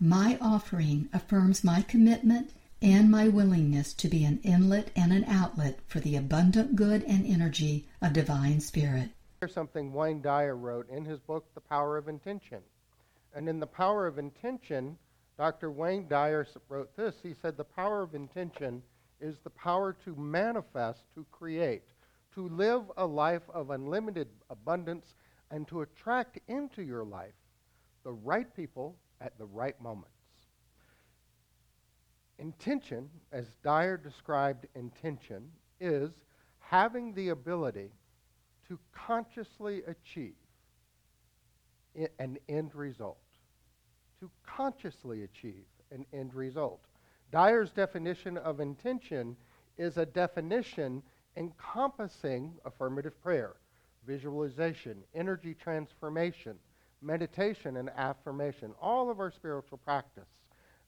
[0.00, 5.78] my offering affirms my commitment and my willingness to be an inlet and an outlet
[5.86, 9.10] for the abundant good and energy of divine spirit.
[9.40, 12.62] Here's something Wayne Dyer wrote in his book, The Power of Intention.
[13.34, 14.96] And in The Power of Intention,
[15.36, 15.70] Dr.
[15.70, 17.16] Wayne Dyer wrote this.
[17.22, 18.82] He said, The power of intention
[19.20, 21.84] is the power to manifest, to create,
[22.34, 25.14] to live a life of unlimited abundance,
[25.50, 27.34] and to attract into your life
[28.02, 30.10] the right people at the right moments.
[32.38, 36.10] Intention, as Dyer described intention, is
[36.58, 37.90] having the ability
[38.68, 40.34] to consciously achieve
[42.18, 43.18] an end result
[44.20, 46.80] to consciously achieve an end result.
[47.32, 49.36] Dyer's definition of intention
[49.78, 51.02] is a definition
[51.36, 53.56] encompassing affirmative prayer,
[54.06, 56.56] visualization, energy transformation,
[57.02, 60.28] meditation, and affirmation, all of our spiritual practice.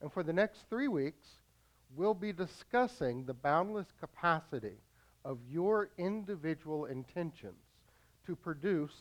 [0.00, 1.26] And for the next three weeks,
[1.94, 4.78] we'll be discussing the boundless capacity
[5.24, 7.62] of your individual intentions
[8.26, 8.94] to produce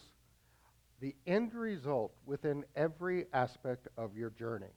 [0.99, 4.73] the end result within every aspect of your journey.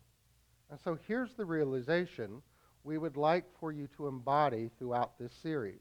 [0.70, 2.42] And so here's the realization
[2.82, 5.80] we would like for you to embody throughout this series.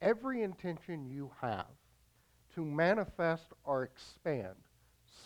[0.00, 1.66] Every intention you have
[2.54, 4.56] to manifest or expand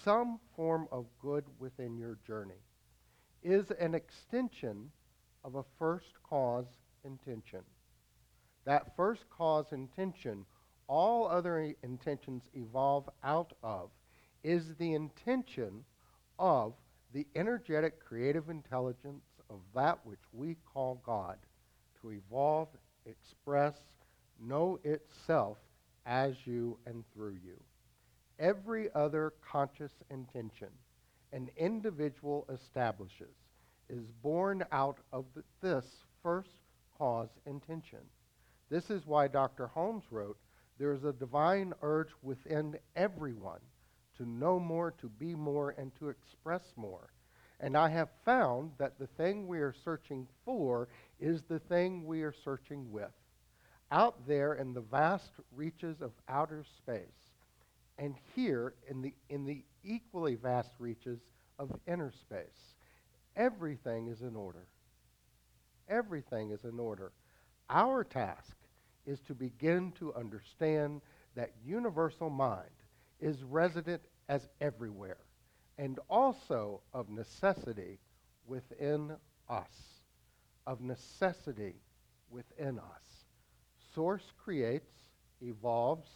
[0.04, 2.62] some form of good within your journey
[3.42, 4.90] is an extension
[5.44, 6.66] of a first cause
[7.04, 7.60] intention.
[8.64, 10.44] That first cause intention
[10.86, 13.90] all other intentions evolve out of
[14.42, 15.84] is the intention
[16.39, 16.74] of
[17.12, 21.36] the energetic creative intelligence of that which we call God
[22.00, 22.68] to evolve,
[23.06, 23.74] express,
[24.40, 25.58] know itself
[26.06, 27.60] as you and through you.
[28.40, 30.70] Every other conscious intention
[31.33, 33.36] an individual establishes
[33.89, 35.27] is born out of
[35.61, 35.84] this
[36.23, 36.51] first
[36.98, 38.01] cause intention.
[38.68, 39.67] This is why Dr.
[39.68, 40.39] Holmes wrote
[40.78, 43.61] there is a divine urge within everyone
[44.17, 47.12] to know more, to be more, and to express more.
[47.61, 52.22] And I have found that the thing we are searching for is the thing we
[52.22, 53.12] are searching with.
[53.92, 57.30] Out there in the vast reaches of outer space,
[58.00, 61.20] and here in the, in the equally vast reaches
[61.58, 62.74] of inner space,
[63.36, 64.66] everything is in order.
[65.88, 67.12] Everything is in order.
[67.68, 68.56] Our task
[69.06, 71.02] is to begin to understand
[71.36, 72.70] that universal mind
[73.20, 74.00] is resident
[74.30, 75.18] as everywhere
[75.77, 77.98] and also of necessity
[78.46, 79.12] within
[79.48, 80.00] us.
[80.66, 81.74] Of necessity
[82.30, 83.24] within us.
[83.94, 84.92] Source creates,
[85.42, 86.08] evolves,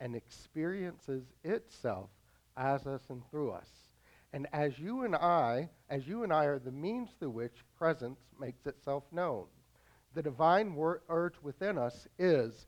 [0.00, 2.10] and experiences itself
[2.56, 3.68] as us and through us.
[4.32, 8.20] And as you and I, as you and I are the means through which presence
[8.38, 9.46] makes itself known
[10.14, 12.66] the divine wor- urge within us is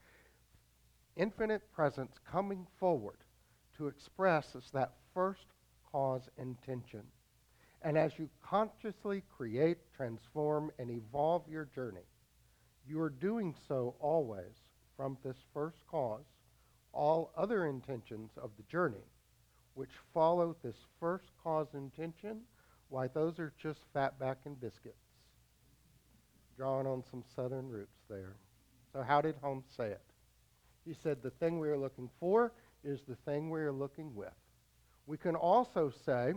[1.16, 3.18] infinite presence coming forward
[3.76, 5.47] to express as that first
[5.91, 7.02] cause intention.
[7.82, 12.06] And as you consciously create, transform, and evolve your journey,
[12.86, 14.62] you are doing so always
[14.97, 16.26] from this first cause.
[16.93, 19.05] All other intentions of the journey,
[19.75, 22.41] which follow this first cause intention,
[22.89, 24.97] why, those are just fatback and biscuits
[26.61, 28.37] drawing on some southern roots there.
[28.93, 30.03] So, how did Holmes say it?
[30.84, 32.53] He said, The thing we are looking for
[32.84, 34.34] is the thing we are looking with.
[35.07, 36.34] We can also say,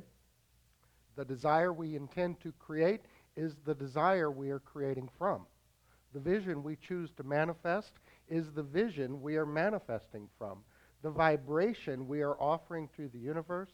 [1.18, 3.02] the desire we intend to create
[3.36, 5.42] is the desire we are creating from.
[6.14, 7.92] The vision we choose to manifest
[8.34, 10.58] is the vision we are manifesting from.
[11.04, 13.70] The vibration we are offering to the universe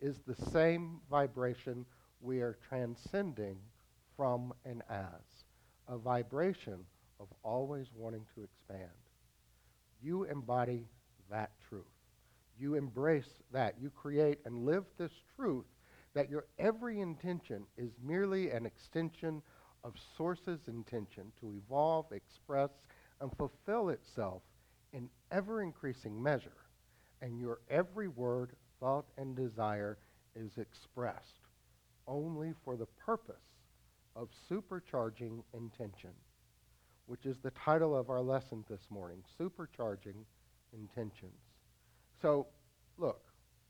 [0.00, 1.84] is the same vibration
[2.20, 3.56] we are transcending
[4.16, 5.42] from and as
[5.88, 6.78] a vibration
[7.18, 8.88] of always wanting to expand.
[10.00, 10.86] You embody
[11.28, 11.82] that truth.
[12.56, 13.74] You embrace that.
[13.80, 15.66] You create and live this truth
[16.14, 19.42] that your every intention is merely an extension
[19.82, 22.70] of Source's intention to evolve, express,
[23.20, 24.42] and fulfill itself
[24.92, 26.56] in ever increasing measure.
[27.20, 29.98] And your every word, thought, and desire
[30.34, 31.40] is expressed
[32.06, 33.36] only for the purpose
[34.16, 36.10] of supercharging intention,
[37.06, 40.24] which is the title of our lesson this morning Supercharging
[40.72, 41.40] Intentions.
[42.20, 42.46] So,
[42.98, 43.22] look,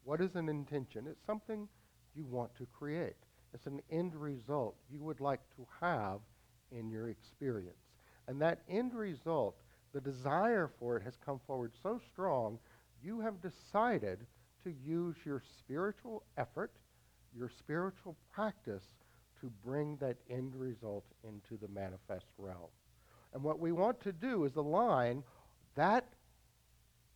[0.05, 1.07] what is an intention?
[1.09, 1.69] It's something
[2.15, 3.17] you want to create,
[3.53, 6.21] it's an end result you would like to have
[6.71, 7.84] in your experience.
[8.29, 9.57] And that end result,
[9.93, 12.59] the desire for it has come forward so strong,
[13.03, 14.19] you have decided
[14.65, 16.73] to use your spiritual effort,
[17.37, 18.85] your spiritual practice
[19.41, 22.71] to bring that end result into the manifest realm.
[23.35, 25.23] And what we want to do is align
[25.75, 26.07] that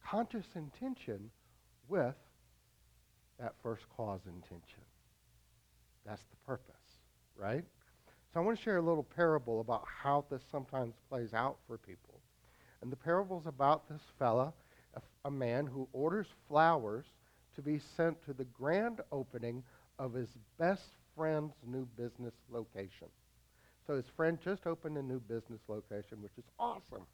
[0.04, 1.30] conscious intention
[1.88, 2.16] with
[3.38, 4.82] that first cause intention.
[6.04, 6.74] That's the purpose,
[7.36, 7.64] right?
[8.32, 11.78] So I want to share a little parable about how this sometimes plays out for
[11.78, 12.20] people.
[12.82, 14.52] And the parable is about this fella,
[14.94, 17.06] a, a man who orders flowers
[17.54, 19.64] to be sent to the grand opening
[19.98, 20.28] of his
[20.58, 23.08] best friend's new business location.
[23.86, 27.06] So his friend just opened a new business location, which is awesome.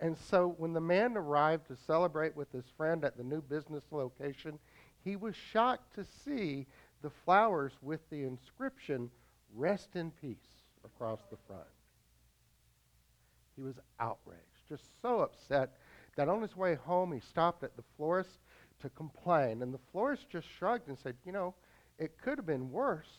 [0.00, 3.84] And so when the man arrived to celebrate with his friend at the new business
[3.90, 4.58] location,
[5.04, 6.66] he was shocked to see
[7.02, 9.10] the flowers with the inscription,
[9.54, 10.36] Rest in Peace,
[10.84, 11.62] across the front.
[13.56, 15.76] He was outraged, just so upset
[16.16, 18.38] that on his way home he stopped at the florist
[18.80, 19.62] to complain.
[19.62, 21.54] And the florist just shrugged and said, You know,
[21.98, 23.10] it could have been worse.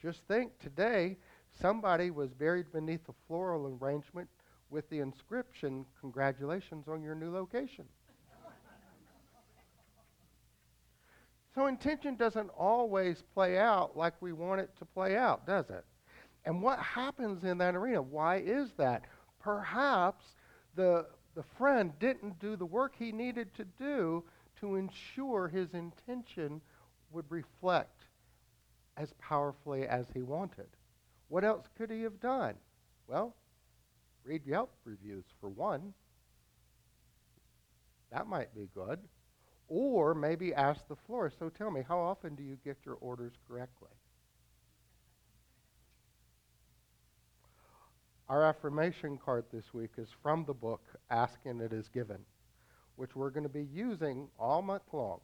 [0.00, 1.16] Just think today
[1.60, 4.28] somebody was buried beneath a floral arrangement
[4.70, 7.84] with the inscription, Congratulations on your new location.
[11.56, 15.86] So intention doesn't always play out like we want it to play out, does it?
[16.44, 18.02] And what happens in that arena?
[18.02, 19.04] Why is that?
[19.40, 20.26] Perhaps
[20.74, 24.22] the, the friend didn't do the work he needed to do
[24.60, 26.60] to ensure his intention
[27.10, 28.02] would reflect
[28.98, 30.68] as powerfully as he wanted.
[31.28, 32.54] What else could he have done?
[33.08, 33.34] Well,
[34.24, 35.94] read Yelp reviews for one.
[38.12, 39.00] That might be good.
[39.68, 43.32] Or maybe ask the florist, so tell me, how often do you get your orders
[43.48, 43.90] correctly?
[48.28, 52.18] Our affirmation card this week is from the book Ask and It Is Given,
[52.96, 55.20] which we're going to be using all month long.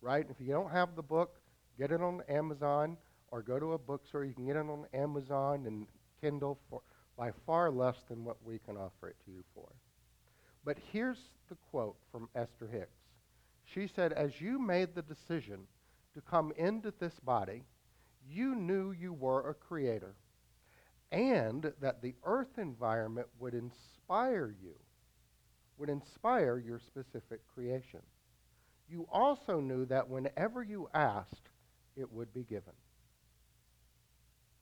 [0.00, 0.26] Right?
[0.28, 1.40] If you don't have the book,
[1.78, 2.96] get it on Amazon
[3.30, 4.24] or go to a bookstore.
[4.24, 5.86] You can get it on Amazon and
[6.20, 6.82] Kindle for
[7.16, 9.68] by far less than what we can offer it to you for.
[10.64, 11.18] But here's
[11.48, 13.01] the quote from Esther Hicks.
[13.72, 15.66] She said, As you made the decision
[16.14, 17.64] to come into this body,
[18.28, 20.14] you knew you were a creator
[21.10, 24.74] and that the earth environment would inspire you,
[25.76, 28.00] would inspire your specific creation.
[28.88, 31.50] You also knew that whenever you asked,
[31.96, 32.72] it would be given.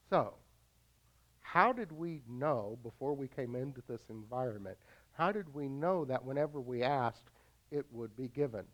[0.09, 0.35] So,
[1.41, 4.79] how did we know before we came into this environment?
[5.13, 7.31] How did we know that whenever we asked,
[7.71, 8.65] it would be given?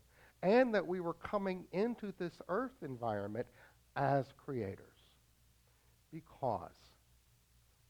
[0.43, 3.47] And that we were coming into this earth environment
[3.95, 4.97] as creators.
[6.11, 6.71] Because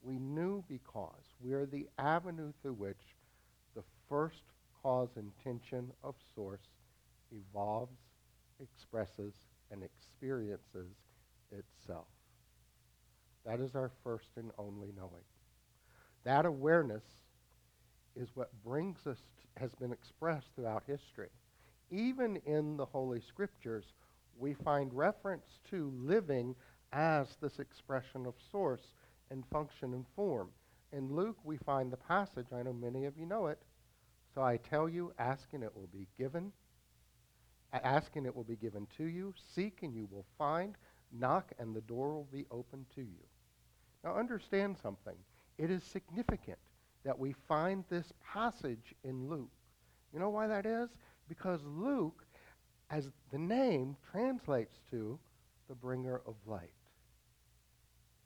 [0.01, 3.15] we knew because we are the avenue through which
[3.75, 4.43] the first
[4.81, 6.69] cause intention of source
[7.31, 7.97] evolves,
[8.61, 9.33] expresses,
[9.71, 10.95] and experiences
[11.51, 12.07] itself.
[13.45, 15.23] That is our first and only knowing.
[16.23, 17.03] That awareness
[18.15, 21.29] is what brings us, to, has been expressed throughout history.
[21.89, 23.85] Even in the Holy Scriptures,
[24.37, 26.55] we find reference to living
[26.91, 28.93] as this expression of source
[29.31, 30.49] and function and form.
[30.93, 33.59] In Luke, we find the passage, I know many of you know it.
[34.33, 36.51] So I tell you, ask and it will be given.
[37.73, 39.33] Ask and it will be given to you.
[39.55, 40.75] Seek and you will find.
[41.11, 43.23] Knock and the door will be open to you.
[44.03, 45.15] Now understand something.
[45.57, 46.59] It is significant
[47.03, 49.51] that we find this passage in Luke.
[50.13, 50.89] You know why that is?
[51.27, 52.25] Because Luke,
[52.89, 55.19] as the name translates to,
[55.67, 56.71] the bringer of light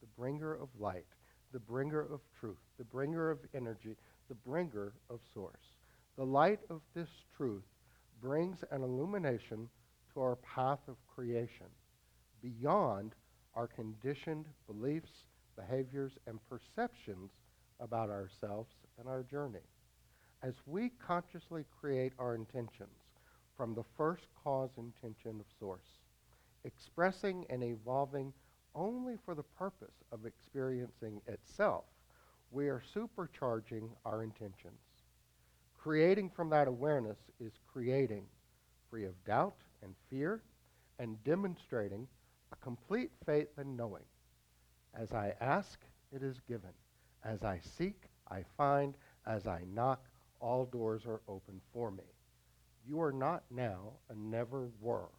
[0.01, 1.05] the bringer of light,
[1.53, 3.96] the bringer of truth, the bringer of energy,
[4.27, 5.75] the bringer of source.
[6.17, 7.63] The light of this truth
[8.22, 9.70] brings an illumination
[10.13, 11.67] to our path of creation
[12.41, 13.13] beyond
[13.55, 15.12] our conditioned beliefs,
[15.55, 17.31] behaviors, and perceptions
[17.79, 19.60] about ourselves and our journey.
[20.43, 22.98] As we consciously create our intentions
[23.55, 26.00] from the first cause intention of source,
[26.63, 28.33] expressing and evolving
[28.74, 31.83] only for the purpose of experiencing itself,
[32.50, 34.79] we are supercharging our intentions.
[35.77, 38.25] Creating from that awareness is creating
[38.89, 40.41] free of doubt and fear
[41.00, 42.07] and demonstrating
[42.51, 44.03] a complete faith and knowing.
[44.93, 45.79] As I ask
[46.12, 46.71] it is given.
[47.24, 48.95] As I seek, I find.
[49.27, 50.03] As I knock,
[50.41, 52.03] all doors are open for me.
[52.86, 55.10] You are not now and never were.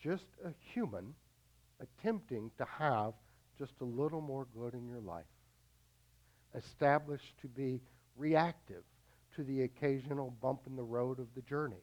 [0.00, 1.14] Just a human
[1.80, 3.14] attempting to have
[3.58, 5.24] just a little more good in your life.
[6.54, 7.80] Established to be
[8.16, 8.82] reactive
[9.34, 11.82] to the occasional bump in the road of the journey.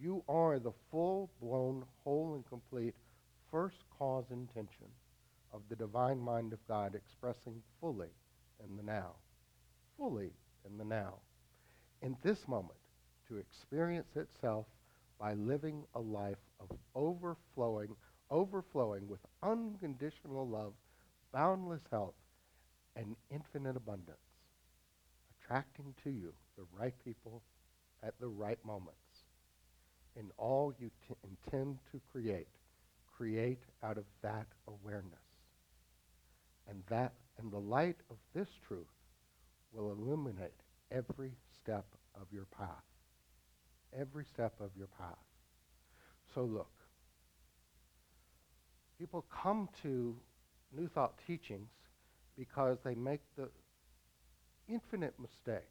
[0.00, 2.94] You are the full blown, whole, and complete
[3.50, 4.86] first cause intention
[5.52, 8.08] of the divine mind of God expressing fully
[8.62, 9.12] in the now.
[9.96, 10.32] Fully
[10.68, 11.14] in the now.
[12.04, 12.78] In this moment,
[13.28, 14.66] to experience itself
[15.18, 17.96] by living a life of overflowing,
[18.30, 20.74] overflowing with unconditional love,
[21.32, 22.12] boundless health,
[22.94, 24.18] and infinite abundance,
[25.30, 27.40] attracting to you the right people
[28.02, 29.24] at the right moments.
[30.14, 32.48] In all you t- intend to create,
[33.16, 35.24] create out of that awareness.
[36.68, 38.92] And that and the light of this truth
[39.72, 41.32] will illuminate every
[41.64, 41.86] step
[42.20, 42.68] of your path.
[43.98, 45.16] Every step of your path.
[46.34, 46.70] So look,
[48.98, 50.16] people come to
[50.76, 51.70] New Thought teachings
[52.36, 53.48] because they make the
[54.68, 55.68] infinite mistake.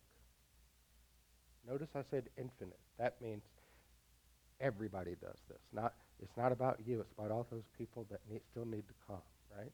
[1.67, 2.79] Notice I said infinite.
[2.97, 3.43] That means
[4.59, 5.59] everybody does this.
[5.73, 7.01] Not, it's not about you.
[7.01, 9.21] It's about all those people that need, still need to come,
[9.57, 9.71] right?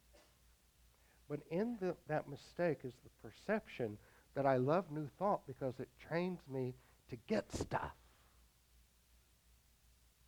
[1.30, 3.98] But in the, that mistake is the perception
[4.36, 6.74] that I love New Thought because it trains me
[7.10, 7.94] to get stuff.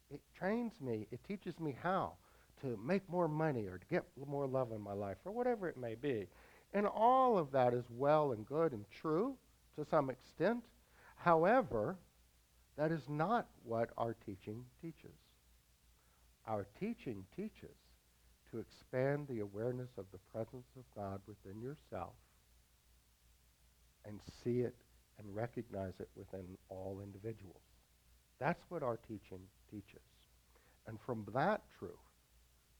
[0.09, 1.07] It trains me.
[1.11, 2.13] It teaches me how
[2.61, 5.77] to make more money or to get more love in my life or whatever it
[5.77, 6.27] may be.
[6.73, 9.35] And all of that is well and good and true
[9.75, 10.63] to some extent.
[11.15, 11.97] However,
[12.77, 15.15] that is not what our teaching teaches.
[16.47, 17.75] Our teaching teaches
[18.51, 22.13] to expand the awareness of the presence of God within yourself
[24.05, 24.75] and see it
[25.19, 27.61] and recognize it within all individuals.
[28.39, 30.01] That's what our teaching teaches.
[30.87, 31.91] And from that truth,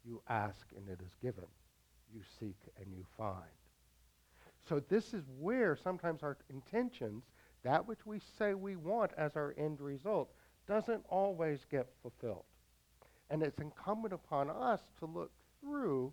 [0.04, 1.46] you ask and it is given.
[2.14, 3.38] You seek and you find.
[4.68, 7.24] So this is where sometimes our intentions,
[7.64, 10.32] that which we say we want as our end result,
[10.68, 12.46] doesn't always get fulfilled.
[13.30, 16.12] And it's incumbent upon us to look through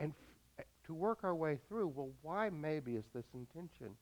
[0.00, 3.96] and f- eh, to work our way through, well, why maybe is this intention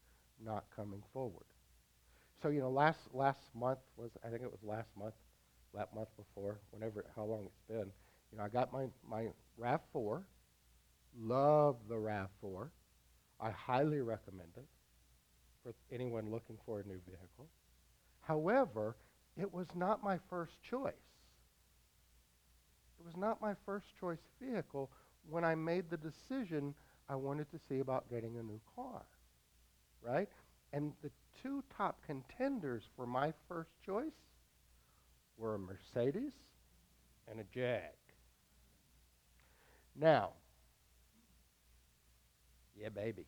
[0.45, 1.47] not coming forward?
[2.43, 5.15] So, you know, last, last month was, I think it was last month,
[5.75, 7.91] that month before, whenever, how long it's been,
[8.31, 9.29] you know, I got my, my
[9.61, 10.23] RAV4,
[11.19, 12.69] love the RAV4.
[13.41, 14.67] I highly recommend it
[15.63, 17.49] for anyone looking for a new vehicle.
[18.21, 18.97] However,
[19.37, 20.93] it was not my first choice.
[22.99, 24.91] It was not my first choice vehicle
[25.29, 26.75] when I made the decision
[27.09, 29.03] I wanted to see about getting a new car.
[30.07, 30.29] Right?
[30.73, 31.11] And the
[31.43, 34.13] two top contenders for my first choice
[35.37, 36.33] were a Mercedes
[37.29, 37.81] and a Jag.
[39.99, 40.31] Now,
[42.79, 43.27] yeah, baby.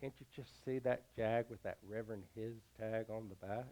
[0.00, 3.64] Can't you just see that Jag with that Reverend His tag on the back?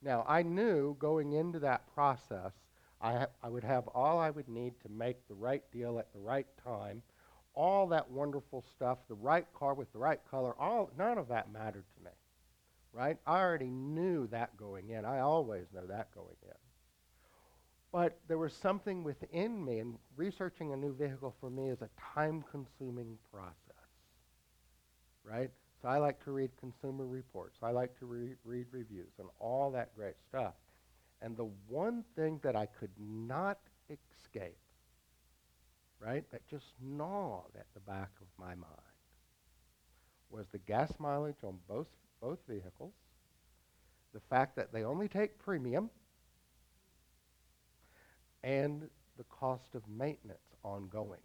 [0.00, 2.52] Now, I knew going into that process,
[3.00, 6.12] I, ha- I would have all I would need to make the right deal at
[6.12, 7.02] the right time,
[7.58, 11.52] all that wonderful stuff, the right car with the right color, all, none of that
[11.52, 12.12] mattered to me,
[12.92, 13.16] right?
[13.26, 15.04] I already knew that going in.
[15.04, 16.52] I always know that going in.
[17.90, 21.88] But there was something within me, and researching a new vehicle for me is a
[22.14, 23.56] time consuming process,
[25.24, 25.50] right?
[25.82, 27.58] So I like to read consumer reports.
[27.60, 30.54] I like to re- read reviews and all that great stuff.
[31.22, 33.58] And the one thing that I could not
[33.90, 34.58] escape,
[36.00, 38.88] right, that just gnawed at the back of my mind
[40.30, 41.88] was the gas mileage on both,
[42.20, 42.92] both vehicles,
[44.12, 45.90] the fact that they only take premium,
[48.44, 51.20] and the cost of maintenance ongoing.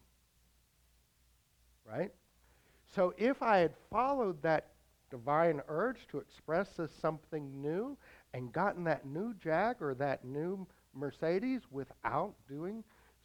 [1.86, 2.12] Right?
[2.96, 4.70] So if I had followed that
[5.12, 7.98] divine urge to express as something new
[8.34, 10.66] and gotten that new Jag or that new
[10.96, 12.84] Mercedes without doing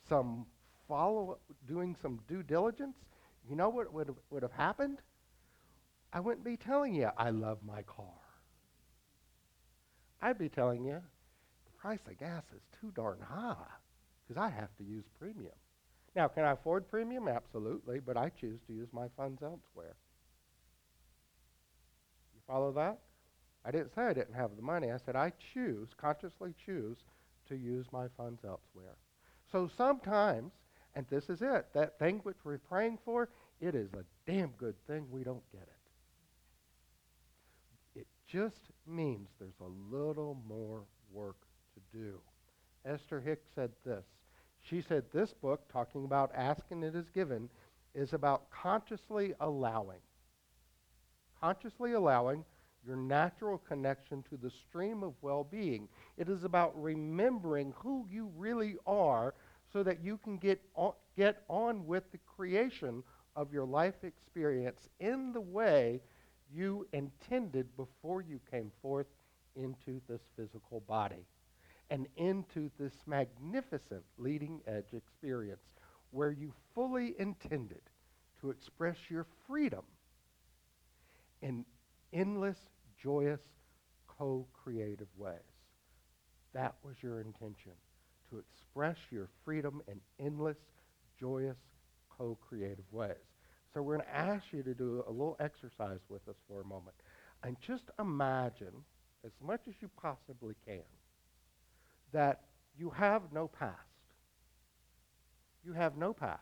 [0.09, 0.45] some
[0.89, 2.97] follow doing some due diligence,
[3.49, 4.99] you know what would would have happened?
[6.13, 8.07] I wouldn't be telling you I love my car.
[10.21, 13.55] I'd be telling you the price of gas is too darn high
[14.27, 15.53] because I have to use premium.
[16.17, 17.29] Now, can I afford premium?
[17.29, 19.95] Absolutely, but I choose to use my funds elsewhere.
[22.35, 22.99] You follow that?
[23.65, 24.91] I didn't say I didn't have the money.
[24.91, 26.97] I said I choose, consciously choose,
[27.49, 28.97] to use my funds elsewhere.
[29.53, 30.53] So sometimes,
[30.99, 31.67] And this is it.
[31.75, 33.29] That thing which we're praying for,
[33.61, 35.63] it is a damn good thing we don't get
[37.95, 38.01] it.
[38.01, 41.37] It just means there's a little more work
[41.75, 42.19] to do.
[42.85, 44.05] Esther Hicks said this.
[44.61, 47.49] She said this book, talking about asking it is given,
[47.95, 50.01] is about consciously allowing.
[51.41, 52.45] Consciously allowing
[52.85, 55.89] your natural connection to the stream of well being.
[56.17, 59.35] It is about remembering who you really are
[59.73, 63.03] so that you can get on, get on with the creation
[63.37, 66.01] of your life experience in the way
[66.53, 69.07] you intended before you came forth
[69.57, 71.27] into this physical body
[71.91, 75.63] and into this magnificent leading edge experience
[76.11, 77.81] where you fully intended
[78.41, 79.83] to express your freedom
[81.43, 81.65] in
[82.13, 82.59] endless,
[83.01, 83.41] joyous,
[84.07, 85.39] co creative ways.
[86.55, 87.73] That was your intention
[88.31, 90.57] to express your freedom in endless,
[91.19, 91.57] joyous,
[92.17, 93.17] co creative ways.
[93.73, 96.65] So we're going to ask you to do a little exercise with us for a
[96.65, 96.97] moment.
[97.43, 98.85] And just imagine,
[99.25, 100.83] as much as you possibly can,
[102.13, 102.41] that
[102.77, 103.77] you have no past.
[105.65, 106.41] You have no past.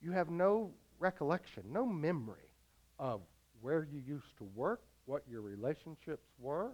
[0.00, 2.50] You have no recollection, no memory
[2.98, 3.20] of
[3.60, 6.72] where you used to work, what your relationships were,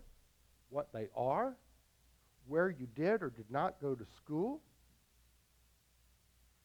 [0.68, 1.56] what they are,
[2.50, 4.61] where you did or did not go to school,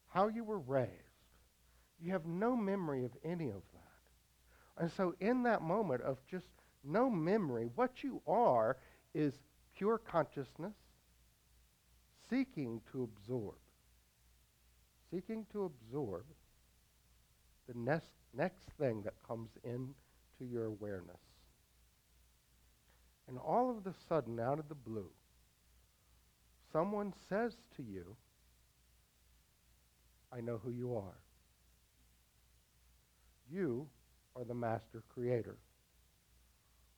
[0.08, 0.90] how you were raised.
[2.02, 4.82] You have no memory of any of that.
[4.82, 6.48] And so, in that moment of just
[6.84, 8.78] no memory, what you are
[9.14, 9.34] is
[9.78, 10.74] pure consciousness
[12.30, 13.56] seeking to absorb.
[15.12, 16.26] Seeking to absorb
[17.68, 21.22] the next, next thing that comes into your awareness.
[23.28, 25.10] And all of a sudden, out of the blue,
[26.76, 28.18] someone says to you,
[30.30, 31.22] I know who you are.
[33.50, 33.88] You
[34.36, 35.56] are the master creator,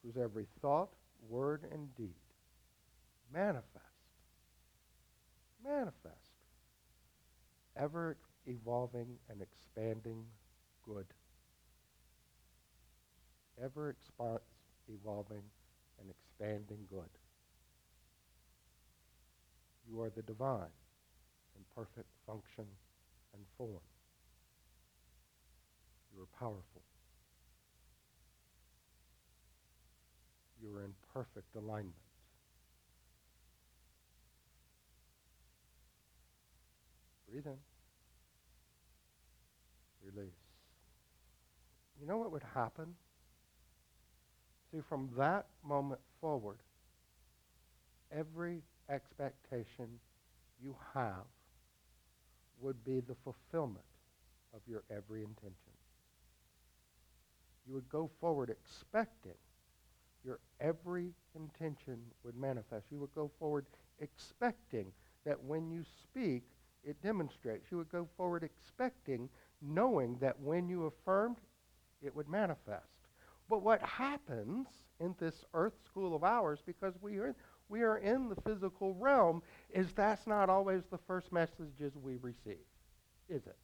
[0.01, 0.89] whose every thought,
[1.29, 2.15] word, and deed
[3.31, 3.67] manifest,
[5.63, 6.31] manifest,
[7.75, 10.25] ever evolving and expanding
[10.83, 11.05] good.
[13.63, 14.39] Ever expo-
[14.87, 15.43] evolving
[15.99, 17.09] and expanding good.
[19.89, 20.73] You are the divine
[21.55, 22.65] in perfect function
[23.33, 23.81] and form.
[26.13, 26.81] You are powerful.
[30.61, 31.93] You are in perfect alignment.
[37.29, 37.57] Breathe in.
[40.03, 40.31] Release.
[41.99, 42.95] You know what would happen?
[44.71, 46.57] See, from that moment forward,
[48.11, 49.87] every expectation
[50.61, 51.25] you have
[52.59, 53.85] would be the fulfillment
[54.53, 55.73] of your every intention.
[57.67, 59.35] You would go forward expecting
[60.23, 62.87] your every intention would manifest.
[62.91, 63.65] You would go forward
[63.99, 64.91] expecting
[65.25, 66.43] that when you speak,
[66.83, 67.71] it demonstrates.
[67.71, 69.29] You would go forward expecting,
[69.61, 71.37] knowing that when you affirmed,
[72.01, 72.87] it would manifest.
[73.49, 74.67] But what happens
[74.99, 77.35] in this earth school of ours, because we are,
[77.69, 82.65] we are in the physical realm, is that's not always the first messages we receive,
[83.29, 83.57] is it?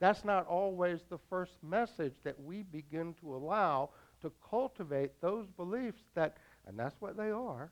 [0.00, 3.90] That's not always the first message that we begin to allow
[4.22, 7.70] to cultivate those beliefs that, and that's what they are,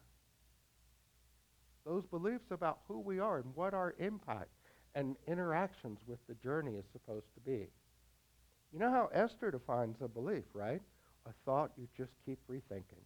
[1.85, 4.51] those beliefs about who we are and what our impact
[4.95, 7.67] and interactions with the journey is supposed to be.
[8.73, 10.81] You know how Esther defines a belief, right?
[11.27, 13.05] A thought you just keep rethinking.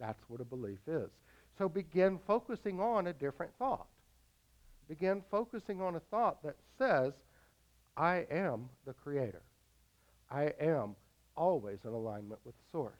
[0.00, 1.10] That's what a belief is.
[1.58, 3.86] So begin focusing on a different thought.
[4.88, 7.12] Begin focusing on a thought that says,
[7.96, 9.42] I am the creator.
[10.30, 10.96] I am
[11.36, 12.98] always in alignment with source.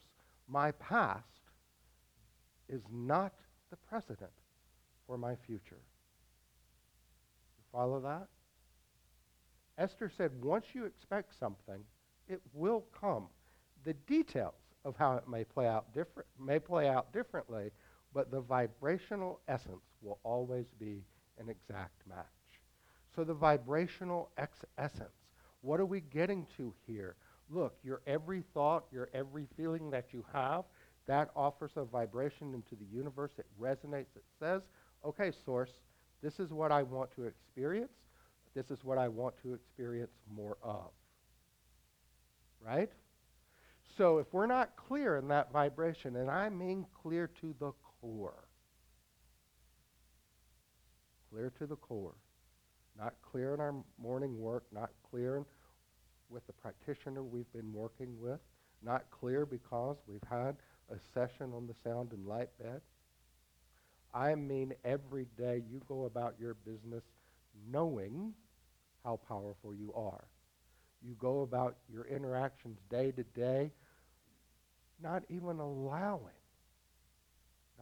[0.48, 1.24] My past
[2.68, 3.32] is not
[3.70, 4.30] the precedent
[5.06, 5.80] for my future.
[7.58, 8.28] You Follow that?
[9.78, 11.82] Esther said, once you expect something,
[12.28, 13.28] it will come.
[13.84, 15.86] The details of how it may play out
[16.38, 17.70] may play out differently,
[18.14, 21.02] but the vibrational essence will always be
[21.38, 22.26] an exact match.
[23.14, 25.10] So the vibrational ex- essence,
[25.60, 27.16] what are we getting to here?
[27.50, 30.64] Look, your every thought, your every feeling that you have,
[31.06, 33.32] that offers a vibration into the universe.
[33.38, 34.16] It resonates.
[34.16, 34.62] It says,
[35.04, 35.70] okay, source,
[36.22, 37.92] this is what I want to experience.
[38.54, 40.90] This is what I want to experience more of.
[42.64, 42.90] Right?
[43.96, 48.44] So if we're not clear in that vibration, and I mean clear to the core,
[51.30, 52.14] clear to the core,
[52.98, 55.44] not clear in our morning work, not clear
[56.28, 58.40] with the practitioner we've been working with,
[58.82, 60.56] not clear because we've had
[60.90, 62.80] a session on the sound and light bed.
[64.12, 67.04] I mean, every day you go about your business
[67.70, 68.34] knowing
[69.04, 70.24] how powerful you are.
[71.02, 73.70] You go about your interactions day to day
[75.02, 76.41] not even allowing,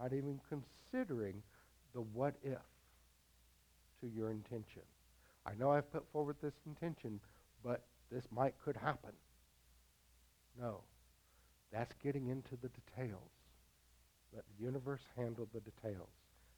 [0.01, 1.43] not even considering
[1.95, 2.59] the what if
[4.01, 4.83] to your intention.
[5.45, 7.21] I know I've put forward this intention,
[7.63, 9.13] but this might could happen.
[10.59, 10.81] No.
[11.73, 13.31] That's getting into the details.
[14.35, 16.09] Let the universe handle the details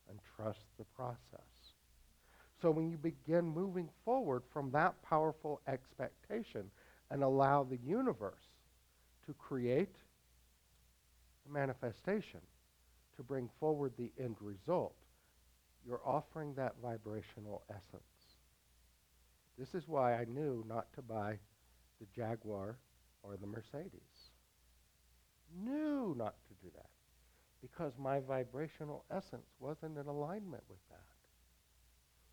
[0.08, 1.46] and trust the process.
[2.60, 6.70] So when you begin moving forward from that powerful expectation
[7.10, 8.48] and allow the universe
[9.26, 9.96] to create
[11.44, 12.40] the manifestation,
[13.22, 14.96] to bring forward the end result,
[15.86, 18.02] you're offering that vibrational essence.
[19.58, 21.38] This is why I knew not to buy
[22.00, 22.78] the Jaguar
[23.22, 24.30] or the Mercedes.
[25.56, 26.90] Knew not to do that
[27.60, 30.98] because my vibrational essence wasn't in alignment with that.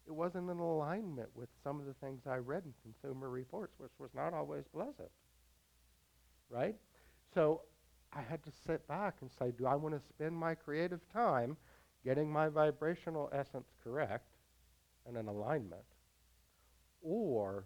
[0.08, 3.92] It wasn't in alignment with some of the things I read in Consumer Reports, which
[4.00, 5.12] was not always pleasant.
[6.50, 6.76] Right?
[7.36, 7.62] So
[8.30, 11.58] had to sit back and say, do I want to spend my creative time
[12.06, 14.30] getting my vibrational essence correct
[15.08, 15.84] and in alignment?
[17.02, 17.66] Or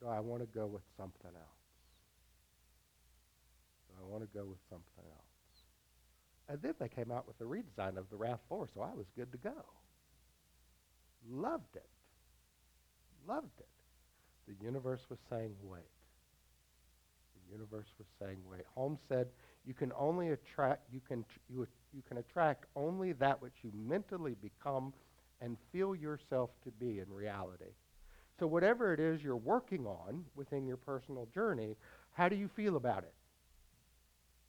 [0.00, 1.58] do I want to go with something else?
[3.88, 5.24] Do I want to go with something else?
[6.48, 9.30] And then they came out with a redesign of the RAV4, so I was good
[9.32, 9.64] to go.
[11.30, 11.88] Loved it.
[13.26, 13.68] Loved it.
[14.46, 15.82] The universe was saying, wait.
[17.34, 18.62] The universe was saying, wait.
[18.74, 19.28] Holmes said,
[19.66, 24.34] you can only attract, you can, you, you can attract only that which you mentally
[24.40, 24.92] become
[25.40, 27.72] and feel yourself to be in reality.
[28.38, 31.76] So whatever it is you're working on within your personal journey,
[32.12, 33.14] how do you feel about it?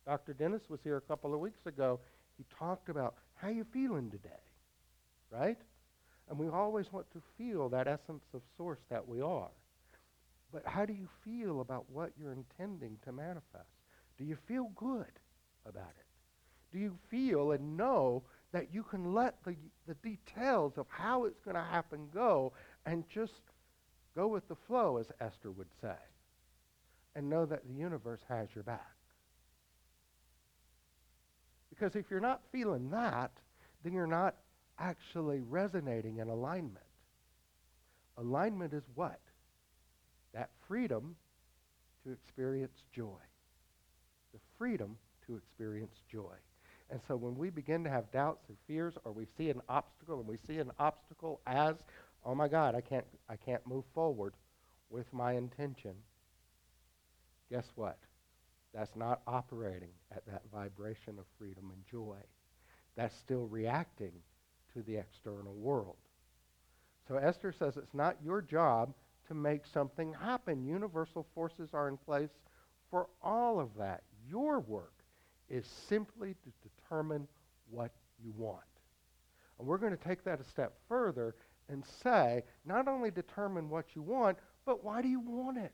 [0.05, 0.33] Dr.
[0.33, 1.99] Dennis was here a couple of weeks ago.
[2.37, 4.29] He talked about how you feeling today,
[5.31, 5.57] right?
[6.29, 9.49] And we always want to feel that essence of source that we are.
[10.51, 13.78] But how do you feel about what you're intending to manifest?
[14.19, 15.12] Do you feel good
[15.65, 16.05] about it?
[16.71, 19.55] Do you feel and know that you can let the,
[19.88, 22.51] the details of how it's going to happen go
[22.86, 23.41] and just
[24.15, 25.95] go with the flow, as Esther would say,
[27.15, 28.95] and know that the universe has your back?
[31.69, 33.32] Because if you're not feeling that,
[33.84, 34.36] then you're not
[34.77, 36.77] actually resonating in alignment.
[38.17, 39.19] Alignment is what?
[40.34, 41.15] That freedom
[42.03, 43.15] to experience joy.
[44.59, 46.35] Freedom to experience joy.
[46.91, 50.19] And so when we begin to have doubts and fears or we see an obstacle
[50.19, 51.75] and we see an obstacle as,
[52.25, 54.33] oh my God, I can't, I can't move forward
[54.89, 55.93] with my intention,
[57.49, 57.97] guess what?
[58.73, 62.17] That's not operating at that vibration of freedom and joy.
[62.95, 64.11] That's still reacting
[64.73, 65.95] to the external world.
[67.07, 68.93] So Esther says it's not your job
[69.27, 70.65] to make something happen.
[70.65, 72.29] Universal forces are in place
[72.91, 74.03] for all of that.
[74.29, 74.93] Your work
[75.49, 77.27] is simply to determine
[77.69, 77.91] what
[78.23, 78.61] you want.
[79.57, 81.35] And we're going to take that a step further
[81.67, 85.73] and say, not only determine what you want, but why do you want it?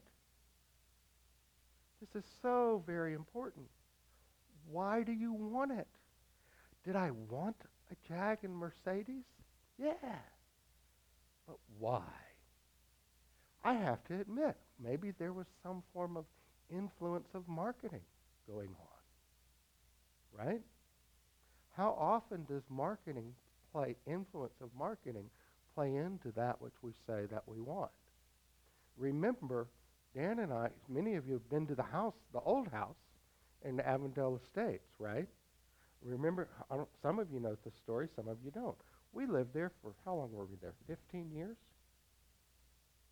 [2.01, 3.65] This is so very important.
[4.69, 5.87] Why do you want it?
[6.83, 7.55] Did I want
[7.91, 9.25] a Jag and Mercedes?
[9.77, 9.93] Yeah.
[11.47, 12.03] But why?
[13.63, 16.25] I have to admit, maybe there was some form of
[16.69, 18.01] influence of marketing
[18.49, 20.45] going on.
[20.45, 20.62] Right?
[21.75, 23.34] How often does marketing
[23.71, 25.29] play, influence of marketing
[25.73, 27.91] play into that which we say that we want?
[28.97, 29.67] Remember,
[30.15, 32.95] Dan and I, many of you have been to the house, the old house
[33.65, 35.27] in Avondale Estates, right?
[36.01, 36.47] Remember,
[37.01, 38.77] some of you know the story, some of you don't.
[39.12, 40.73] We lived there for, how long were we there?
[40.88, 41.58] 15 years?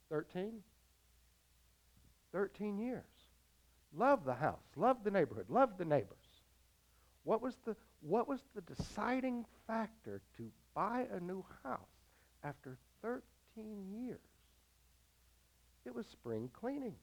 [0.10, 0.52] 13?
[2.32, 3.04] 13 years.
[3.96, 6.42] Love the house, love the neighborhood, love the neighbors.
[7.24, 11.80] What was the, what was the deciding factor to buy a new house
[12.44, 13.22] after 13
[13.92, 14.20] years?
[15.86, 16.96] It was spring cleaning.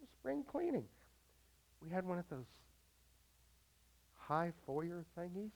[0.00, 0.84] Was spring cleaning.
[1.80, 2.46] We had one of those
[4.14, 5.52] high foyer thingies,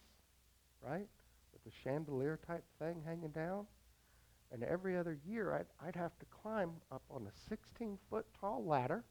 [0.81, 1.09] right?
[1.53, 3.67] With the chandelier type thing hanging down.
[4.53, 8.65] And every other year, I'd, I'd have to climb up on a 16 foot tall
[8.65, 9.05] ladder,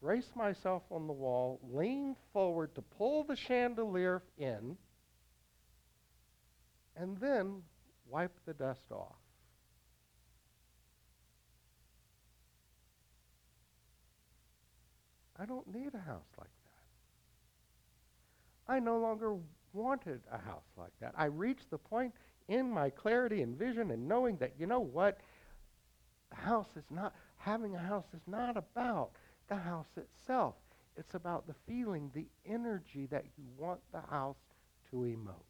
[0.00, 4.76] brace myself on the wall, lean forward to pull the chandelier in,
[6.96, 7.62] and then
[8.08, 9.16] wipe the dust off.
[15.38, 16.50] I don't need a house like that.
[18.72, 19.36] I no longer
[19.72, 21.14] wanted a house like that.
[21.16, 22.12] I reached the point
[22.48, 25.20] in my clarity and vision and knowing that, you know what?
[26.30, 29.10] The house is not, having a house is not about
[29.48, 30.54] the house itself.
[30.96, 34.36] It's about the feeling, the energy that you want the house
[34.90, 35.46] to emote.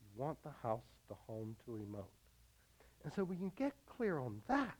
[0.00, 2.04] You want the house, the home to emote.
[3.04, 4.76] And so when you get clear on that,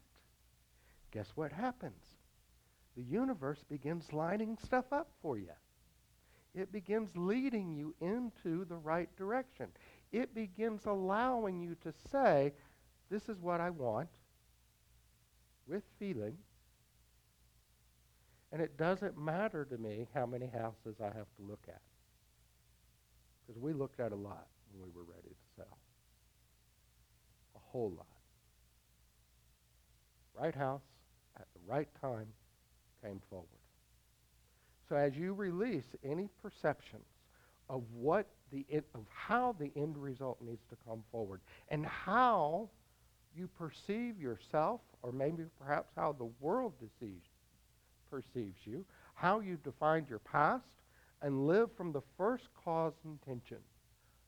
[1.11, 2.05] guess what happens?
[2.97, 5.51] The universe begins lining stuff up for you.
[6.55, 9.69] It begins leading you into the right direction.
[10.13, 12.53] It begins allowing you to say,
[13.11, 14.09] this is what I want,
[15.67, 16.37] with feeling.
[18.53, 21.81] And it doesn't matter to me how many houses I have to look at.
[23.47, 25.79] Because we looked at a lot when we were ready to sell.
[27.57, 28.07] A whole lot.
[30.41, 30.83] Right house
[31.37, 32.29] at the right time
[33.03, 33.49] came forward.
[34.95, 37.03] So as you release any perceptions
[37.69, 42.69] of what the of how the end result needs to come forward and how
[43.37, 47.27] you perceive yourself or maybe perhaps how the world deceives,
[48.09, 50.63] perceives you, how you defined your past
[51.23, 53.59] and live from the first cause intention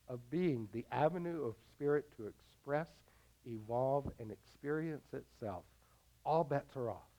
[0.08, 2.88] of being the avenue of spirit to express,
[3.46, 5.62] evolve, and experience itself,
[6.24, 7.12] all bets are off.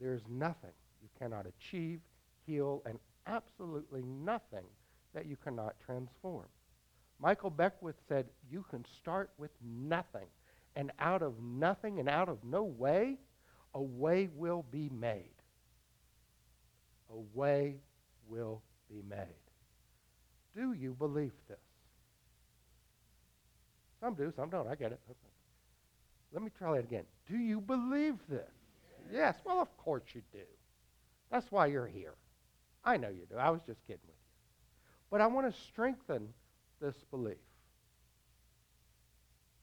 [0.00, 0.70] There is nothing
[1.02, 1.98] you cannot achieve,
[2.46, 4.64] heal, and absolutely nothing
[5.14, 6.46] that you cannot transform.
[7.20, 10.26] Michael Beckwith said, You can start with nothing,
[10.74, 13.16] and out of nothing and out of no way,
[13.74, 15.30] a way will be made.
[17.10, 17.76] A way
[18.28, 19.26] will be made.
[20.54, 21.58] Do you believe this?
[24.00, 24.68] Some do, some don't.
[24.68, 25.00] I get it.
[26.32, 27.04] Let me try that again.
[27.28, 28.50] Do you believe this?
[29.12, 30.38] Yes, well, of course you do.
[31.30, 32.14] That's why you're here.
[32.86, 33.36] I know you do.
[33.36, 34.22] I was just kidding with you.
[35.10, 36.28] But I want to strengthen
[36.80, 37.36] this belief.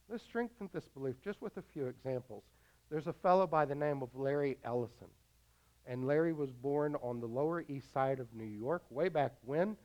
[0.09, 2.43] Let's strengthen this belief just with a few examples.
[2.91, 5.07] There's a fellow by the name of Larry Ellison.
[5.87, 9.77] And Larry was born on the Lower East Side of New York way back when,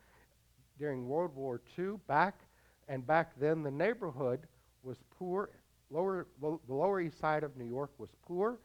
[0.78, 1.94] during World War II.
[2.06, 2.40] Back
[2.88, 4.40] and back then, the neighborhood
[4.82, 5.50] was poor.
[5.90, 8.58] Lower, the Lower East Side of New York was poor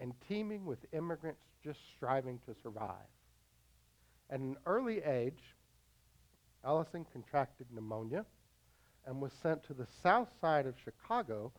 [0.00, 3.13] and teeming with immigrants just striving to survive.
[4.30, 5.54] At an early age,
[6.64, 8.24] Ellison contracted pneumonia
[9.06, 11.52] and was sent to the south side of Chicago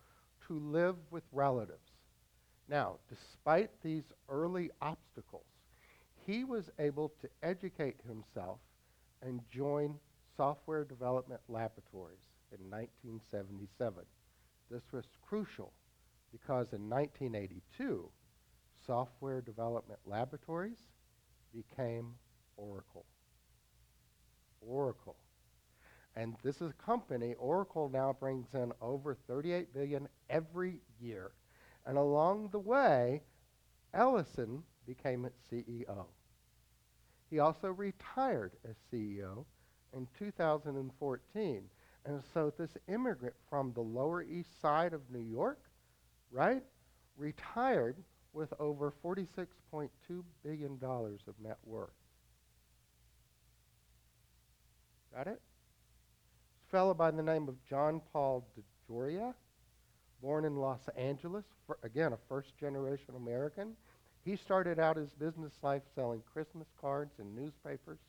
[0.47, 1.91] to live with relatives.
[2.67, 5.45] Now, despite these early obstacles,
[6.25, 8.59] he was able to educate himself
[9.21, 9.99] and join
[10.35, 14.03] software development laboratories in 1977.
[14.71, 15.71] This was crucial
[16.31, 18.09] because in 1982,
[18.85, 20.89] Software Development Laboratories
[21.53, 22.15] became
[22.57, 23.05] Oracle.
[24.61, 25.15] Oracle.
[26.15, 31.31] And this is a company, Oracle now brings in over 38 billion every year.
[31.85, 33.21] And along the way,
[33.93, 36.05] Ellison became its CEO.
[37.29, 39.45] He also retired as CEO
[39.93, 41.63] in 2014.
[42.05, 45.59] And so this immigrant from the Lower East Side of New York,
[46.31, 46.63] right,
[47.17, 47.97] retired
[48.31, 49.89] with over $46.2
[50.43, 52.04] billion of net worth.
[55.15, 55.39] Got it?
[56.67, 58.45] A fellow by the name of John Paul
[58.89, 59.33] DeJoria,
[60.21, 61.45] born in Los Angeles,
[61.83, 63.77] again, a first generation American.
[64.25, 67.99] He started out his business life selling Christmas cards and newspapers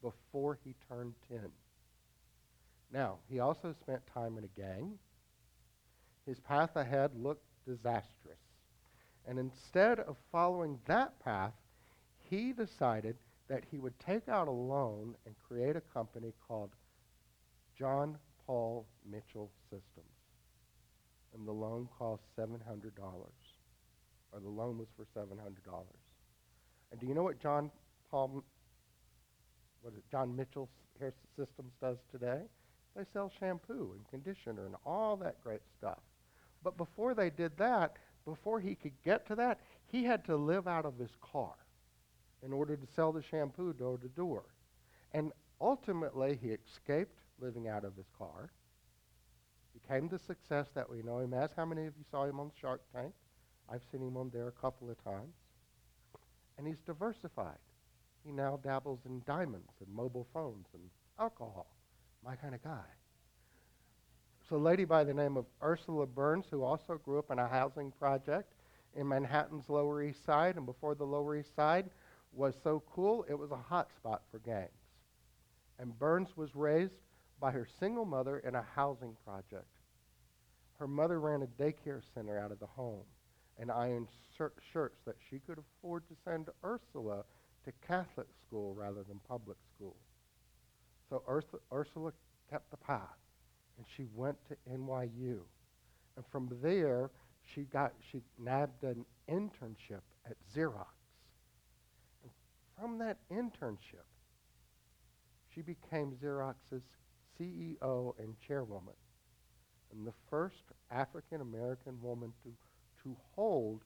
[0.00, 1.40] before he turned 10.
[2.90, 4.98] Now, he also spent time in a gang.
[6.26, 8.38] His path ahead looked disastrous.
[9.26, 11.52] And instead of following that path,
[12.30, 13.16] he decided
[13.48, 16.70] that he would take out a loan and create a company called
[17.78, 20.08] John Paul Mitchell Systems.
[21.34, 22.58] And the loan cost $700.
[24.32, 25.36] Or the loan was for $700.
[26.90, 27.70] And do you know what John
[28.10, 28.44] Paul,
[29.82, 32.42] what is it, John Mitchell Hair Systems does today?
[32.96, 35.98] They sell shampoo and conditioner and all that great stuff.
[36.62, 40.66] But before they did that, before he could get to that, he had to live
[40.66, 41.54] out of his car
[42.44, 44.44] in order to sell the shampoo door to door.
[45.12, 48.50] And ultimately, he escaped living out of his car,
[49.72, 51.50] became the success that we know him as.
[51.56, 53.12] How many of you saw him on Shark Tank?
[53.70, 55.34] I've seen him on there a couple of times.
[56.58, 57.58] And he's diversified.
[58.24, 60.82] He now dabbles in diamonds and mobile phones and
[61.18, 61.66] alcohol.
[62.24, 62.84] My kind of guy.
[64.48, 67.48] So, a lady by the name of Ursula Burns, who also grew up in a
[67.48, 68.52] housing project
[68.94, 71.90] in Manhattan's Lower East Side, and before the Lower East Side
[72.36, 74.70] was so cool, it was a hot spot for gangs.
[75.78, 76.94] And Burns was raised
[77.40, 79.66] by her single mother in a housing project.
[80.78, 83.04] Her mother ran a daycare center out of the home
[83.58, 87.24] and ironed shirts that she could afford to send Ursula
[87.64, 89.96] to Catholic school rather than public school.
[91.08, 91.22] So
[91.72, 92.12] Ursula
[92.50, 93.18] kept the path,
[93.76, 95.40] and she went to NYU.
[96.16, 97.10] And from there,
[97.54, 100.93] she got she nabbed an internship at Xerox.
[102.78, 104.06] From that internship,
[105.54, 106.82] she became Xerox's
[107.38, 108.94] CEO and chairwoman,
[109.92, 112.52] and the first African American woman to
[113.04, 113.82] to hold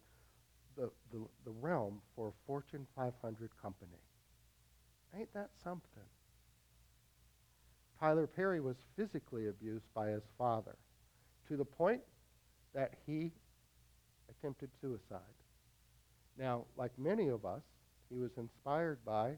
[0.76, 4.00] the, the, the realm for a Fortune 500 company.
[5.16, 6.04] Ain't that something?
[7.98, 10.76] Tyler Perry was physically abused by his father
[11.48, 12.00] to the point
[12.74, 13.32] that he
[14.30, 15.18] attempted suicide.
[16.38, 17.62] Now, like many of us,
[18.10, 19.32] he was inspired by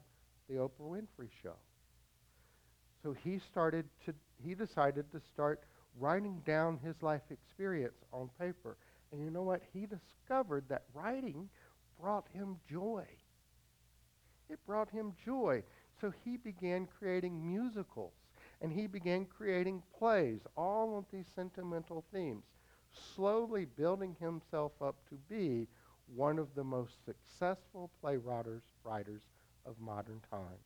[0.49, 1.55] the Oprah Winfrey show.
[3.03, 5.63] So he started to he decided to start
[5.99, 8.77] writing down his life experience on paper.
[9.11, 9.61] And you know what?
[9.73, 11.49] He discovered that writing
[11.99, 13.05] brought him joy.
[14.49, 15.63] It brought him joy.
[15.99, 18.13] So he began creating musicals
[18.61, 22.43] and he began creating plays, all of these sentimental themes,
[23.15, 25.67] slowly building himself up to be
[26.15, 29.21] one of the most successful playwriters writers
[29.65, 30.65] of modern times.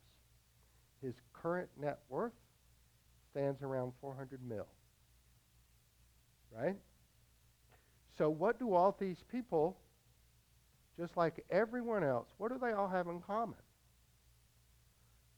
[1.02, 2.34] His current net worth
[3.32, 4.68] stands around 400 mil.
[6.52, 6.78] Right?
[8.18, 9.78] So what do all these people,
[10.98, 13.60] just like everyone else, what do they all have in common?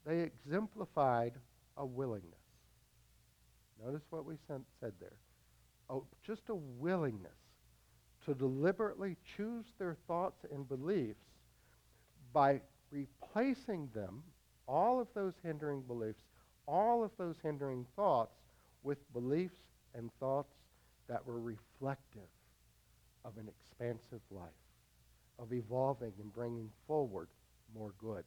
[0.05, 1.33] They exemplified
[1.75, 2.33] a willingness.
[3.83, 4.63] Notice what we said
[4.99, 5.17] there.
[5.89, 7.31] Oh, just a willingness
[8.27, 11.23] to deliberately choose their thoughts and beliefs
[12.33, 12.59] by
[12.91, 14.21] replacing them,
[14.67, 16.23] all of those hindering beliefs,
[16.67, 18.35] all of those hindering thoughts,
[18.83, 19.59] with beliefs
[19.95, 20.53] and thoughts
[21.07, 22.29] that were reflective
[23.23, 24.49] of an expansive life,
[25.39, 27.29] of evolving and bringing forward
[27.73, 28.25] more good.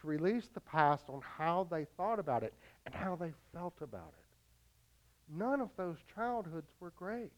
[0.00, 2.54] To release the past on how they thought about it
[2.86, 5.36] and how they felt about it.
[5.36, 7.30] None of those childhoods were great.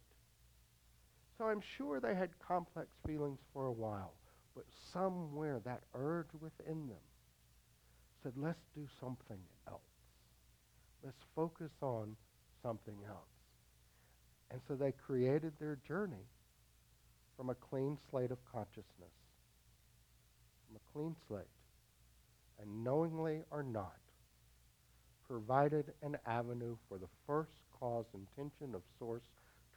[1.39, 4.15] So I'm sure they had complex feelings for a while,
[4.55, 7.05] but somewhere that urge within them
[8.23, 9.81] said, let's do something else.
[11.05, 12.17] Let's focus on
[12.63, 13.29] something else.
[14.51, 16.27] And so they created their journey
[17.37, 19.13] from a clean slate of consciousness.
[20.67, 21.45] From a clean slate.
[22.61, 23.99] And knowingly or not,
[25.29, 29.25] provided an avenue for the first cause intention of source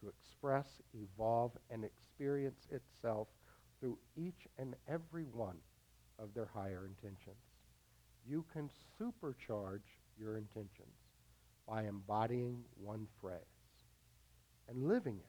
[0.02, 3.28] to express, evolve, and experience itself
[3.80, 5.58] through each and every one
[6.18, 7.38] of their higher intentions.
[8.28, 10.98] You can supercharge your intentions
[11.68, 13.40] by embodying one phrase
[14.68, 15.26] and living it.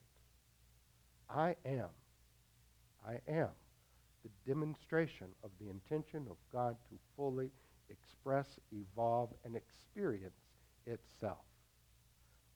[1.29, 1.89] I am
[3.07, 3.49] I am
[4.23, 7.51] the demonstration of the intention of God to fully
[7.89, 10.35] express, evolve, and experience
[10.87, 11.45] itself.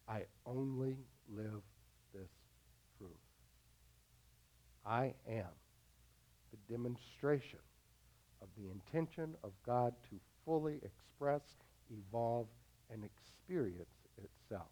[0.08, 0.98] I only
[1.34, 1.62] live
[2.12, 2.30] this
[2.98, 3.10] truth.
[4.86, 5.46] I am
[6.50, 7.58] the demonstration
[8.42, 11.42] of the intention of God to fully express,
[11.90, 12.46] evolve,
[12.92, 14.68] and experience itself.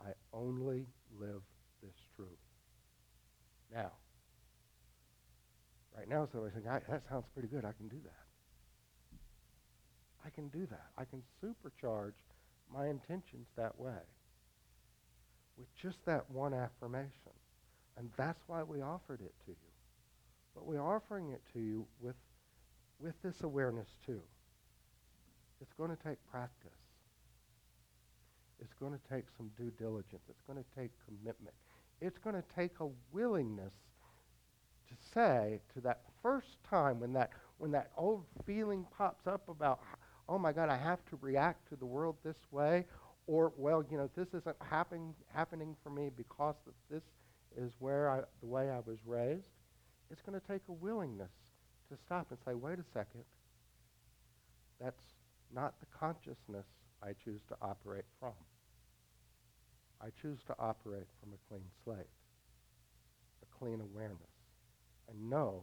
[0.00, 0.86] I only
[1.18, 1.42] live
[1.82, 2.28] this truth.
[3.72, 3.92] Now,
[5.96, 7.64] Right now, somebody's saying, that sounds pretty good.
[7.64, 9.18] I can do that.
[10.24, 10.86] I can do that.
[10.96, 12.14] I can supercharge
[12.72, 14.00] my intentions that way
[15.56, 17.32] with just that one affirmation.
[17.96, 19.70] And that's why we offered it to you.
[20.54, 22.16] But we're offering it to you with,
[22.98, 24.20] with this awareness too.
[25.60, 26.70] It's going to take practice.
[28.60, 30.22] It's going to take some due diligence.
[30.28, 31.54] It's going to take commitment.
[32.00, 33.72] It's going to take a willingness
[34.88, 39.80] to say to that first time when that when that old feeling pops up about
[40.28, 42.84] oh my god i have to react to the world this way
[43.26, 47.02] or well you know this isn't happening happening for me because of this
[47.56, 49.48] is where I, the way i was raised
[50.10, 51.32] it's going to take a willingness
[51.90, 53.24] to stop and say wait a second
[54.80, 55.02] that's
[55.54, 56.66] not the consciousness
[57.02, 58.32] i choose to operate from
[60.00, 62.06] i choose to operate from a clean slate
[63.42, 64.30] a clean awareness
[65.08, 65.62] and know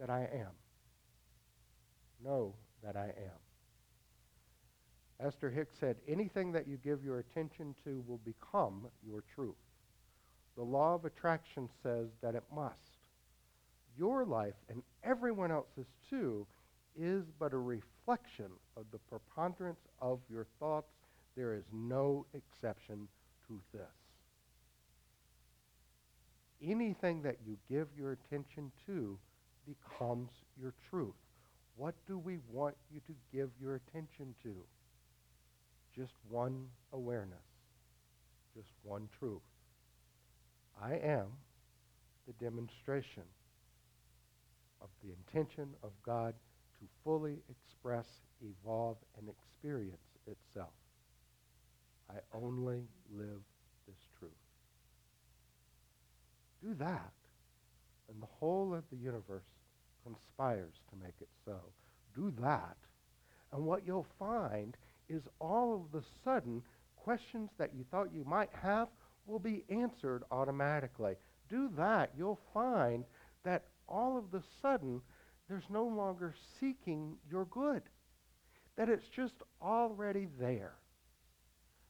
[0.00, 0.52] that I am.
[2.24, 3.38] Know that I am.
[5.20, 9.54] Esther Hicks said, anything that you give your attention to will become your truth.
[10.56, 12.74] The law of attraction says that it must.
[13.96, 16.46] Your life and everyone else's too
[16.98, 20.92] is but a reflection of the preponderance of your thoughts.
[21.36, 23.08] There is no exception
[23.46, 23.82] to this.
[26.62, 29.18] Anything that you give your attention to
[29.66, 30.30] becomes
[30.60, 31.14] your truth.
[31.76, 34.54] What do we want you to give your attention to?
[35.96, 37.38] Just one awareness,
[38.54, 39.40] just one truth.
[40.82, 41.26] I am
[42.26, 43.24] the demonstration
[44.80, 46.34] of the intention of God
[46.78, 48.06] to fully express,
[48.40, 50.72] evolve, and experience itself.
[52.08, 52.82] I only
[53.14, 53.42] live
[53.86, 54.32] this truth.
[56.62, 57.12] Do that,
[58.08, 59.44] and the whole of the universe
[60.04, 61.56] conspires to make it so.
[62.14, 62.76] Do that,
[63.52, 64.76] and what you'll find
[65.08, 66.62] is all of the sudden
[66.96, 68.88] questions that you thought you might have
[69.30, 71.14] will be answered automatically.
[71.48, 73.04] Do that, you'll find
[73.44, 75.00] that all of the sudden
[75.48, 77.82] there's no longer seeking your good,
[78.76, 80.74] that it's just already there.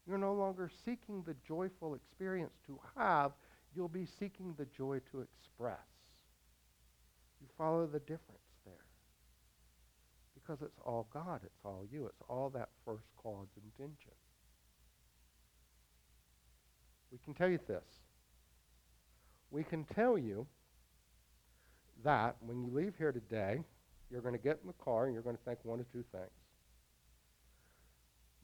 [0.07, 3.32] You're no longer seeking the joyful experience to have,
[3.74, 5.78] you'll be seeking the joy to express.
[7.41, 8.74] You follow the difference there.
[10.34, 14.12] Because it's all God, it's all you, it's all that first cause intention.
[17.11, 17.84] We can tell you this.
[19.50, 20.46] We can tell you
[22.04, 23.61] that when you leave here today,
[24.11, 26.04] you're going to get in the car and you're going to think one of two
[26.12, 26.30] things.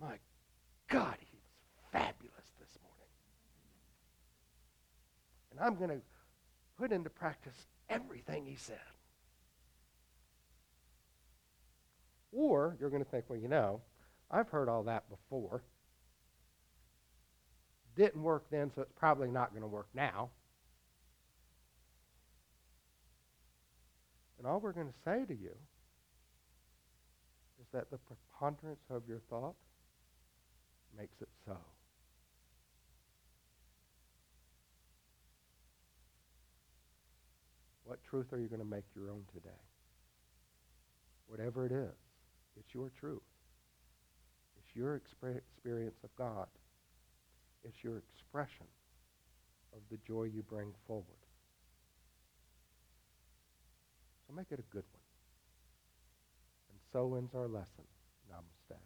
[0.00, 0.18] My
[0.88, 3.10] God, he was fabulous this morning.
[5.50, 6.04] And I'm going to
[6.78, 8.78] put into practice everything he said.
[12.32, 13.80] Or you're going to think, well, you know,
[14.30, 15.62] I've heard all that before.
[17.96, 20.28] Didn't work then, so it's probably not going to work now.
[24.38, 25.56] And all we're going to say to you
[27.58, 29.54] is that the preponderance of your thought
[30.96, 31.56] makes it so.
[37.84, 39.48] What truth are you going to make your own today?
[41.28, 41.96] Whatever it is,
[42.58, 43.22] it's your truth.
[44.58, 46.46] It's your experience of God.
[47.66, 48.66] It's your expression
[49.72, 51.06] of the joy you bring forward.
[54.26, 55.02] So make it a good one.
[56.70, 57.82] And so ends our lesson.
[58.30, 58.78] Namaste.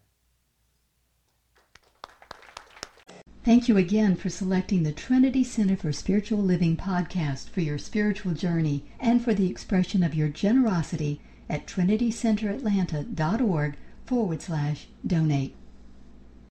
[3.43, 8.33] Thank you again for selecting the Trinity Center for Spiritual Living podcast for your spiritual
[8.33, 13.75] journey and for the expression of your generosity at trinitycenteratlanta.org
[14.05, 15.55] forward slash donate.